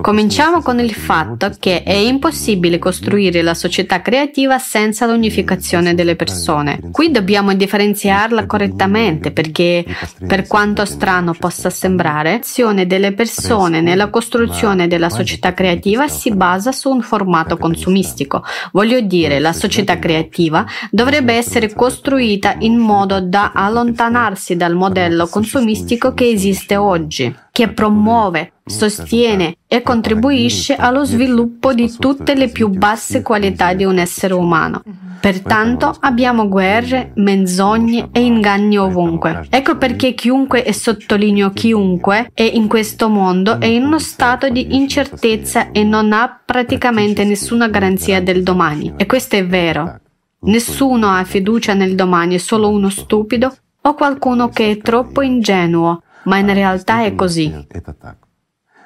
[0.00, 6.80] Cominciamo con il fatto che è impossibile costruire la società creativa senza l'unificazione delle persone.
[6.90, 9.84] Qui dobbiamo differenziarla correttamente perché,
[10.26, 16.70] per quanto strano possa sembrare, l'azione delle persone nella costruzione della società creativa si basa
[16.70, 18.44] su un formato consumistico.
[18.72, 26.14] Voglio dire, la società creativa dovrebbe essere costruita in modo da allontanarsi dal modello consumistico
[26.14, 33.22] che esiste oggi, che promuove sostiene e contribuisce allo sviluppo di tutte le più basse
[33.22, 34.82] qualità di un essere umano.
[35.18, 39.46] Pertanto abbiamo guerre, menzogne e inganni ovunque.
[39.48, 44.76] Ecco perché chiunque, e sottolineo chiunque, è in questo mondo è in uno stato di
[44.76, 48.92] incertezza e non ha praticamente nessuna garanzia del domani.
[48.98, 49.98] E questo è vero.
[50.40, 53.50] Nessuno ha fiducia nel domani, è solo uno stupido
[53.80, 57.52] o qualcuno che è troppo ingenuo, ma in realtà è così.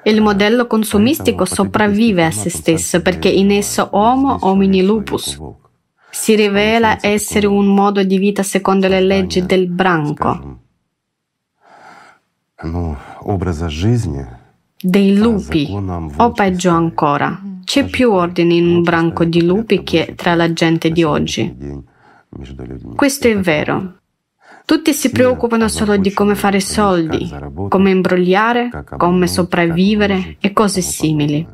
[0.03, 5.39] Il modello consumistico sopravvive a se stesso perché in esso Homo homini lupus
[6.09, 10.59] si rivela essere un modo di vita secondo le leggi del branco,
[14.83, 15.67] dei lupi,
[16.17, 20.89] o peggio ancora, c'è più ordine in un branco di lupi che tra la gente
[20.89, 21.55] di oggi.
[22.95, 24.00] Questo è vero,
[24.71, 27.29] tutti si preoccupano solo di come fare soldi,
[27.67, 31.45] come imbrogliare, come sopravvivere e cose simili.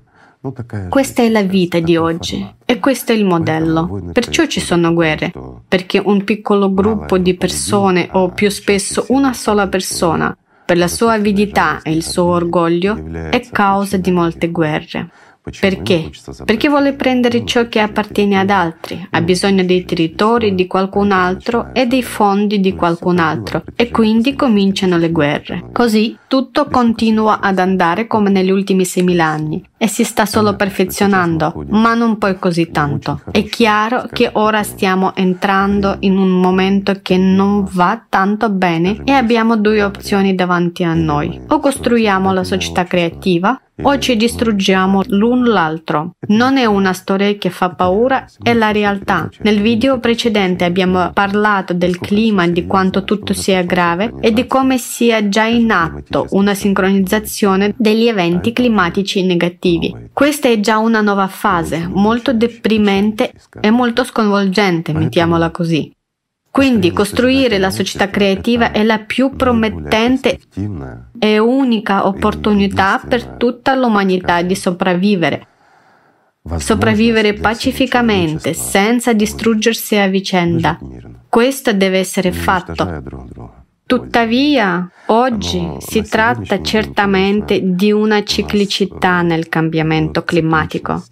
[0.88, 4.12] Questa è la vita di oggi e questo è il modello.
[4.14, 5.34] Perciò ci sono guerre,
[5.68, 11.14] perché un piccolo gruppo di persone o più spesso una sola persona, per la sua
[11.14, 15.10] avidità e il suo orgoglio, è causa di molte guerre.
[15.60, 16.10] Perché?
[16.46, 21.70] Perché vuole prendere ciò che appartiene ad altri, ha bisogno dei territori di qualcun altro
[21.74, 25.70] e dei fondi di qualcun altro e quindi cominciano le guerre.
[25.72, 31.66] Così tutto continua ad andare come negli ultimi 6.000 anni e si sta solo perfezionando,
[31.70, 33.22] ma non poi così tanto.
[33.32, 39.12] È chiaro che ora stiamo entrando in un momento che non va tanto bene e
[39.12, 41.40] abbiamo due opzioni davanti a noi.
[41.48, 46.16] O costruiamo la società creativa o ci distruggiamo l'un l'altro.
[46.28, 49.30] Non è una storia che fa paura, è la realtà.
[49.42, 54.78] Nel video precedente abbiamo parlato del clima, di quanto tutto sia grave e di come
[54.78, 59.94] sia già in atto una sincronizzazione degli eventi climatici negativi.
[60.14, 65.96] Questa è già una nuova fase, molto deprimente e molto sconvolgente, mettiamola così.
[66.58, 70.40] Quindi costruire la società creativa è la più promettente
[71.20, 75.46] e unica opportunità per tutta l'umanità di sopravvivere.
[76.56, 80.80] Sopravvivere pacificamente, senza distruggersi a vicenda.
[81.30, 83.04] Questo deve essere fatto.
[83.86, 91.04] Tuttavia, oggi si tratta certamente di una ciclicità nel cambiamento climatico.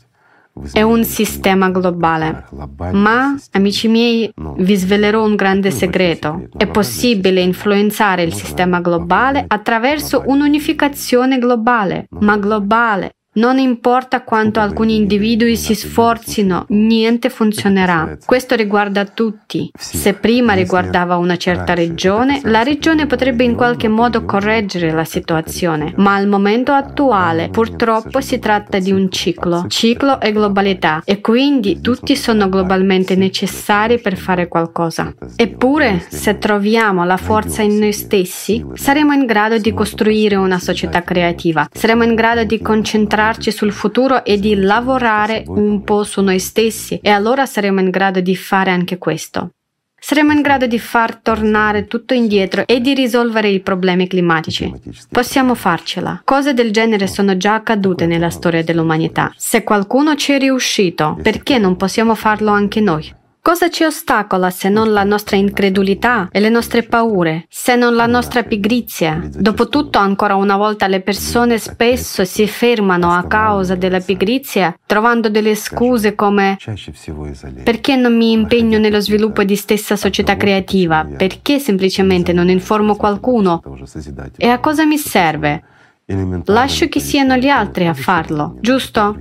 [0.71, 2.45] È un sistema globale.
[2.93, 6.47] Ma, amici miei, vi svelerò un grande segreto.
[6.55, 14.95] È possibile influenzare il sistema globale attraverso un'unificazione globale, ma globale, non importa quanto alcuni
[14.95, 18.17] individui si sforzino, niente funzionerà.
[18.25, 19.69] Questo riguarda tutti.
[19.77, 25.93] Se prima riguardava una certa regione, la regione potrebbe in qualche modo correggere la situazione,
[25.97, 29.65] ma al momento attuale purtroppo si tratta di un ciclo.
[29.67, 31.01] Ciclo e globalità.
[31.03, 35.13] e quindi tutti sono globalmente necessari per fare qualcosa.
[35.35, 41.03] Eppure, se troviamo la forza in noi stessi, saremo in grado di costruire una società
[41.03, 46.21] creativa, saremo in grado di concentrarci concentrarci sul futuro e di lavorare un po' su
[46.21, 49.49] noi stessi e allora saremo in grado di fare anche questo.
[49.97, 54.71] Saremo in grado di far tornare tutto indietro e di risolvere i problemi climatici.
[55.09, 56.21] Possiamo farcela.
[56.23, 59.33] Cose del genere sono già accadute nella storia dell'umanità.
[59.35, 63.11] Se qualcuno ci è riuscito, perché non possiamo farlo anche noi?
[63.45, 68.07] Cosa ci ostacola se non la nostra incredulità e le nostre paure, se non la
[68.07, 69.21] nostra pigrizia?
[69.31, 75.53] Dopotutto, ancora una volta, le persone spesso si fermano a causa della pigrizia, trovando delle
[75.53, 76.57] scuse come
[77.63, 83.61] perché non mi impegno nello sviluppo di stessa società creativa, perché semplicemente non informo qualcuno
[84.37, 85.63] e a cosa mi serve?
[86.45, 89.19] Lascio che siano gli altri a farlo, giusto?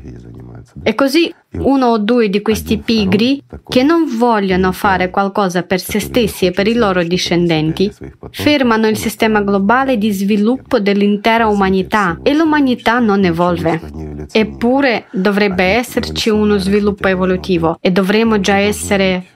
[0.82, 6.00] E così uno o due di questi pigri che non vogliono fare qualcosa per se
[6.00, 7.93] stessi e per i loro discendenti
[8.31, 13.81] fermano il sistema globale di sviluppo dell'intera umanità e l'umanità non evolve.
[14.32, 19.26] Eppure dovrebbe esserci uno sviluppo evolutivo e dovremmo già essere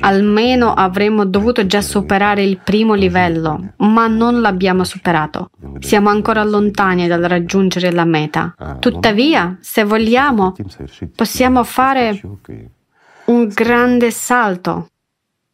[0.00, 5.50] Almeno avremmo dovuto già superare il primo livello, ma non l'abbiamo superato.
[5.78, 8.54] Siamo ancora lontani dal raggiungere la meta.
[8.78, 10.54] Tuttavia, se vogliamo,
[11.14, 12.20] possiamo fare
[13.26, 14.88] un grande salto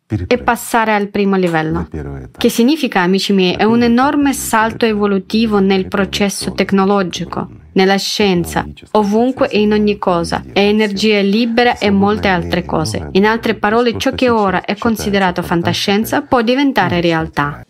[0.09, 1.89] e passare al primo livello.
[2.37, 9.49] Che significa, amici miei, è un enorme salto evolutivo nel processo tecnologico, nella scienza, ovunque
[9.49, 13.09] e in ogni cosa, è energia libera e molte altre cose.
[13.13, 17.65] In altre parole, ciò che ora è considerato fantascienza può diventare realtà.